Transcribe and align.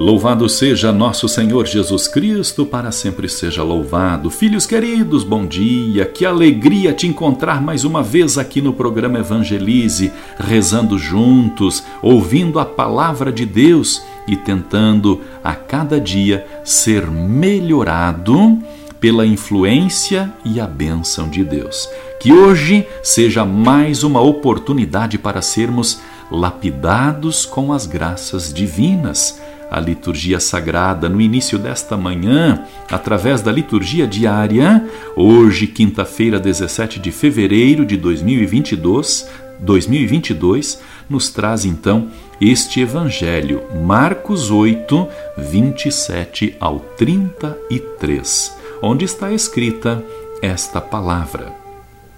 Louvado 0.00 0.48
seja 0.48 0.94
nosso 0.94 1.28
Senhor 1.28 1.66
Jesus 1.66 2.08
Cristo, 2.08 2.64
para 2.64 2.90
sempre 2.90 3.28
seja 3.28 3.62
louvado. 3.62 4.30
Filhos 4.30 4.64
queridos, 4.64 5.22
bom 5.22 5.44
dia. 5.44 6.06
Que 6.06 6.24
alegria 6.24 6.94
te 6.94 7.06
encontrar 7.06 7.60
mais 7.60 7.84
uma 7.84 8.02
vez 8.02 8.38
aqui 8.38 8.62
no 8.62 8.72
programa 8.72 9.18
Evangelize, 9.18 10.10
rezando 10.38 10.98
juntos, 10.98 11.84
ouvindo 12.00 12.58
a 12.58 12.64
palavra 12.64 13.30
de 13.30 13.44
Deus 13.44 14.02
e 14.26 14.36
tentando 14.36 15.20
a 15.44 15.54
cada 15.54 16.00
dia 16.00 16.46
ser 16.64 17.06
melhorado 17.10 18.58
pela 18.98 19.26
influência 19.26 20.32
e 20.46 20.58
a 20.58 20.66
bênção 20.66 21.28
de 21.28 21.44
Deus. 21.44 21.90
Que 22.18 22.32
hoje 22.32 22.86
seja 23.02 23.44
mais 23.44 24.02
uma 24.02 24.22
oportunidade 24.22 25.18
para 25.18 25.42
sermos 25.42 26.00
lapidados 26.30 27.44
com 27.44 27.70
as 27.70 27.84
graças 27.84 28.50
divinas 28.50 29.38
a 29.70 29.78
liturgia 29.78 30.40
sagrada 30.40 31.08
no 31.08 31.20
início 31.20 31.58
desta 31.58 31.96
manhã, 31.96 32.64
através 32.90 33.40
da 33.40 33.52
liturgia 33.52 34.06
diária, 34.06 34.84
hoje, 35.14 35.66
quinta-feira, 35.68 36.40
17 36.40 36.98
de 36.98 37.12
fevereiro 37.12 37.86
de 37.86 37.96
2022, 37.96 39.28
2022, 39.60 40.80
nos 41.08 41.28
traz 41.30 41.64
então 41.64 42.08
este 42.40 42.80
evangelho, 42.80 43.62
Marcos 43.84 44.50
8, 44.50 45.06
27 45.38 46.56
ao 46.58 46.80
33, 46.80 48.56
onde 48.82 49.04
está 49.04 49.32
escrita 49.32 50.02
esta 50.42 50.80
palavra. 50.80 51.52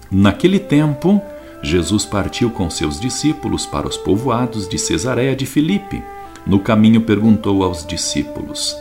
Naquele 0.09 0.59
tempo, 0.59 1.21
Jesus 1.61 2.05
partiu 2.05 2.49
com 2.49 2.69
seus 2.69 2.99
discípulos 2.99 3.65
para 3.65 3.87
os 3.87 3.97
povoados 3.97 4.67
de 4.67 4.77
Cesareia 4.77 5.35
de 5.35 5.45
Filipe 5.45 6.01
no 6.45 6.59
caminho 6.59 7.01
perguntou 7.01 7.63
aos 7.63 7.85
discípulos: 7.85 8.75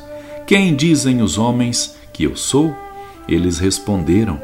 Quem 0.46 0.74
dizem 0.74 1.22
os 1.22 1.38
homens 1.38 1.96
que 2.12 2.24
eu 2.24 2.36
sou? 2.36 2.74
Eles 3.28 3.58
responderam: 3.58 4.41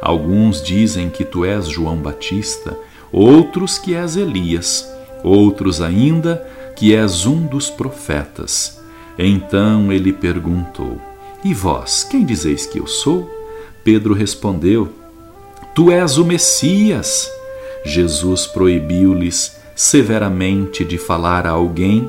Alguns 0.00 0.62
dizem 0.62 1.10
que 1.10 1.24
tu 1.24 1.44
és 1.44 1.68
João 1.68 1.96
Batista, 1.96 2.76
outros 3.12 3.78
que 3.78 3.94
és 3.94 4.16
Elias, 4.16 4.90
outros 5.22 5.80
ainda 5.80 6.46
que 6.76 6.94
és 6.94 7.26
um 7.26 7.46
dos 7.46 7.70
profetas. 7.70 8.80
Então 9.18 9.92
ele 9.92 10.12
perguntou: 10.12 11.00
E 11.44 11.52
vós, 11.52 12.04
quem 12.04 12.24
dizeis 12.24 12.66
que 12.66 12.78
eu 12.78 12.86
sou? 12.86 13.30
Pedro 13.84 14.14
respondeu: 14.14 14.88
Tu 15.74 15.90
és 15.90 16.16
o 16.16 16.24
Messias. 16.24 17.30
Jesus 17.84 18.46
proibiu-lhes 18.46 19.56
severamente 19.74 20.84
de 20.84 20.96
falar 20.96 21.46
a 21.46 21.50
alguém 21.50 22.08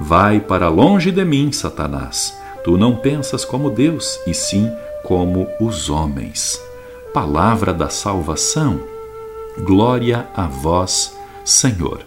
Vai 0.00 0.40
para 0.40 0.68
longe 0.68 1.10
de 1.10 1.24
mim, 1.24 1.50
Satanás. 1.50 2.36
Tu 2.62 2.76
não 2.76 2.96
pensas 2.96 3.44
como 3.44 3.70
Deus, 3.70 4.18
e 4.26 4.34
sim 4.34 4.70
como 5.04 5.48
os 5.60 5.90
homens. 5.90 6.60
Palavra 7.12 7.72
da 7.72 7.88
salvação. 7.88 8.80
Glória 9.58 10.28
a 10.36 10.46
vós, 10.46 11.16
Senhor. 11.44 12.02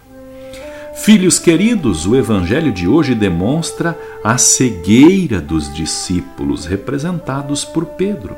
Filhos 0.94 1.40
queridos, 1.40 2.06
o 2.06 2.16
evangelho 2.16 2.72
de 2.72 2.88
hoje 2.88 3.16
demonstra 3.16 3.97
a 4.23 4.38
cegueira 4.38 5.41
dos 5.41 5.73
discípulos, 5.73 6.66
representados 6.66 7.66
por 7.66 7.85
Pedro. 7.85 8.35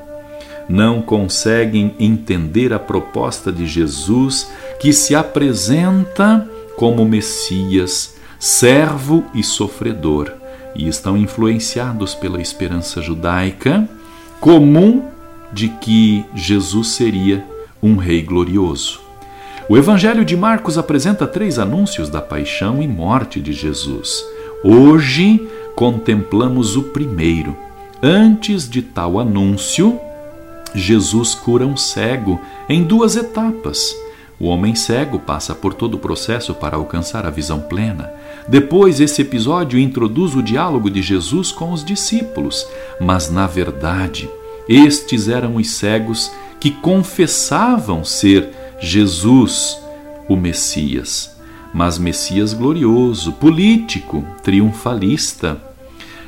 Não 0.69 1.01
conseguem 1.01 1.93
entender 1.99 2.71
a 2.71 2.79
proposta 2.79 3.51
de 3.51 3.67
Jesus 3.67 4.49
que 4.79 4.93
se 4.93 5.13
apresenta 5.13 6.47
como 6.77 7.05
Messias, 7.05 8.15
servo 8.43 9.23
e 9.33 9.41
sofredor, 9.41 10.29
e 10.75 10.85
estão 10.85 11.15
influenciados 11.15 12.13
pela 12.13 12.41
esperança 12.41 13.01
judaica 13.01 13.87
comum 14.41 15.05
de 15.53 15.69
que 15.69 16.25
Jesus 16.35 16.89
seria 16.89 17.45
um 17.81 17.95
rei 17.95 18.21
glorioso. 18.21 18.99
O 19.69 19.77
Evangelho 19.77 20.25
de 20.25 20.35
Marcos 20.35 20.77
apresenta 20.77 21.25
três 21.25 21.57
anúncios 21.57 22.09
da 22.09 22.21
paixão 22.21 22.83
e 22.83 22.87
morte 22.87 23.39
de 23.39 23.53
Jesus. 23.53 24.25
Hoje 24.61 25.39
contemplamos 25.73 26.75
o 26.75 26.83
primeiro. 26.83 27.55
Antes 28.01 28.69
de 28.69 28.81
tal 28.81 29.21
anúncio, 29.21 29.97
Jesus 30.75 31.33
cura 31.33 31.65
um 31.65 31.77
cego 31.77 32.41
em 32.67 32.83
duas 32.83 33.15
etapas. 33.15 33.95
O 34.43 34.47
homem 34.47 34.75
cego 34.75 35.19
passa 35.19 35.55
por 35.55 35.73
todo 35.73 35.93
o 35.93 35.97
processo 35.97 36.53
para 36.53 36.75
alcançar 36.75 37.25
a 37.25 37.29
visão 37.29 37.61
plena. 37.61 38.11
Depois, 38.45 38.99
esse 38.99 39.21
episódio 39.21 39.79
introduz 39.79 40.35
o 40.35 40.43
diálogo 40.43 40.89
de 40.89 41.01
Jesus 41.01 41.49
com 41.49 41.71
os 41.71 41.81
discípulos, 41.81 42.67
mas 42.99 43.31
na 43.31 43.47
verdade, 43.47 44.29
estes 44.67 45.29
eram 45.29 45.55
os 45.55 45.69
cegos 45.69 46.29
que 46.59 46.71
confessavam 46.71 48.03
ser 48.03 48.49
Jesus, 48.81 49.79
o 50.27 50.35
Messias, 50.35 51.37
mas 51.73 51.97
Messias 51.97 52.53
glorioso, 52.53 53.31
político, 53.31 54.25
triunfalista. 54.43 55.55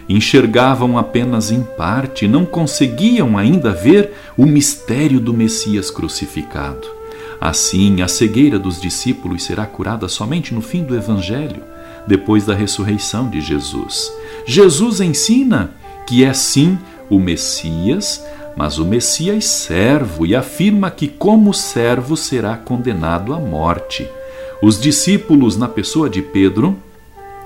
Enxergavam 0.07 0.97
apenas 0.97 1.51
em 1.51 1.63
parte, 1.63 2.29
não 2.29 2.45
conseguiam 2.45 3.37
ainda 3.37 3.71
ver 3.71 4.13
o 4.37 4.45
mistério 4.45 5.19
do 5.19 5.33
Messias 5.33 5.91
crucificado. 5.91 6.94
Assim, 7.39 8.01
a 8.01 8.07
cegueira 8.07 8.57
dos 8.57 8.79
discípulos 8.79 9.43
será 9.43 9.65
curada 9.65 10.07
somente 10.07 10.53
no 10.53 10.61
fim 10.61 10.83
do 10.83 10.95
Evangelho 10.95 11.61
depois 12.07 12.45
da 12.45 12.53
ressurreição 12.53 13.29
de 13.29 13.41
Jesus. 13.41 14.11
Jesus 14.45 15.01
ensina 15.01 15.71
que 16.05 16.23
é 16.23 16.33
sim 16.33 16.77
o 17.09 17.19
Messias, 17.19 18.23
mas 18.55 18.77
o 18.77 18.85
Messias 18.85 19.45
servo 19.45 20.25
e 20.25 20.35
afirma 20.35 20.91
que, 20.91 21.07
como 21.07 21.53
servo, 21.53 22.15
será 22.15 22.55
condenado 22.55 23.33
à 23.33 23.39
morte. 23.39 24.07
Os 24.61 24.79
discípulos, 24.79 25.57
na 25.57 25.67
pessoa 25.67 26.09
de 26.09 26.21
Pedro, 26.21 26.77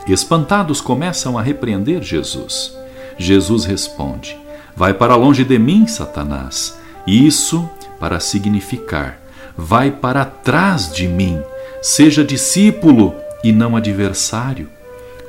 espantados, 0.07 0.81
começam 0.81 1.37
a 1.37 1.41
repreender 1.41 2.01
Jesus. 2.03 2.77
Jesus 3.17 3.65
responde: 3.65 4.37
Vai 4.75 4.93
para 4.93 5.15
longe 5.15 5.43
de 5.43 5.57
mim, 5.57 5.87
Satanás. 5.87 6.77
Isso 7.07 7.67
para 7.99 8.19
significar: 8.19 9.19
Vai 9.61 9.91
para 9.91 10.23
trás 10.23 10.89
de 10.89 11.05
mim. 11.05 11.37
Seja 11.81 12.23
discípulo 12.23 13.13
e 13.43 13.51
não 13.51 13.75
adversário. 13.75 14.69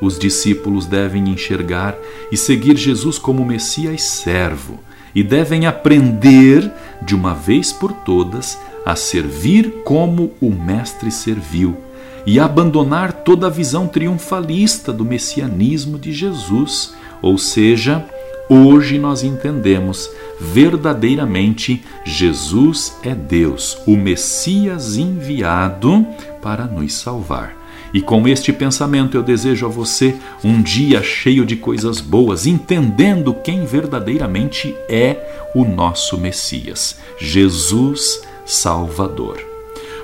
Os 0.00 0.16
discípulos 0.16 0.86
devem 0.86 1.28
enxergar 1.28 1.96
e 2.30 2.36
seguir 2.36 2.76
Jesus 2.76 3.18
como 3.18 3.44
Messias 3.44 4.02
servo 4.02 4.78
e 5.12 5.24
devem 5.24 5.66
aprender, 5.66 6.70
de 7.02 7.12
uma 7.12 7.34
vez 7.34 7.72
por 7.72 7.92
todas, 7.92 8.56
a 8.86 8.94
servir 8.94 9.82
como 9.84 10.32
o 10.40 10.48
Mestre 10.48 11.10
serviu 11.10 11.76
e 12.24 12.38
abandonar 12.38 13.12
toda 13.12 13.48
a 13.48 13.50
visão 13.50 13.88
triunfalista 13.88 14.92
do 14.92 15.04
messianismo 15.04 15.98
de 15.98 16.12
Jesus. 16.12 16.94
Ou 17.20 17.36
seja, 17.36 18.06
hoje 18.48 18.96
nós 18.96 19.24
entendemos 19.24 20.08
verdadeiramente 20.40 21.84
Jesus 22.04 22.96
é 23.02 23.14
Deus, 23.14 23.78
o 23.86 23.96
Messias 23.96 24.96
enviado 24.96 26.06
para 26.40 26.64
nos 26.64 26.94
salvar. 26.94 27.60
E 27.92 28.00
com 28.00 28.26
este 28.28 28.52
pensamento 28.52 29.16
eu 29.16 29.22
desejo 29.22 29.66
a 29.66 29.68
você 29.68 30.16
um 30.44 30.62
dia 30.62 31.02
cheio 31.02 31.44
de 31.44 31.56
coisas 31.56 32.00
boas, 32.00 32.46
entendendo 32.46 33.34
quem 33.34 33.64
verdadeiramente 33.64 34.74
é 34.88 35.48
o 35.54 35.64
nosso 35.64 36.16
Messias, 36.16 36.98
Jesus 37.18 38.22
Salvador. 38.46 39.40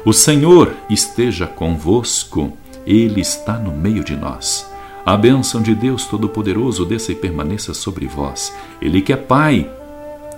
O 0.05 0.13
Senhor 0.13 0.73
esteja 0.91 1.47
convosco, 1.47 2.53
Ele 2.85 3.21
está 3.21 3.55
no 3.55 3.73
meio 3.73 4.05
de 4.05 4.17
nós. 4.17 4.69
A 5.05 5.17
bênção 5.17 5.63
de 5.63 5.73
Deus 5.73 6.05
Todo-Poderoso 6.07 6.85
desça 6.85 7.13
e 7.13 7.15
permaneça 7.15 7.73
sobre 7.73 8.07
vós. 8.07 8.53
Ele 8.83 9.01
que 9.01 9.13
é 9.13 9.17
Pai, 9.17 9.71